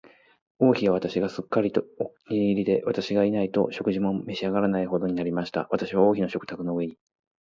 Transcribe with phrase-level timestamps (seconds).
[0.57, 5.67] 王妃は私がすっかりお気に入りで、私がいないと食事も召し上らないほどになりました。
[5.69, 6.97] 私は王妃の食卓の上に、